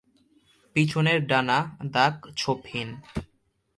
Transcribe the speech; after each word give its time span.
পিছনের 0.75 1.19
ডানা 1.27 1.57
দাগ-ছোপহীন। 1.85 2.89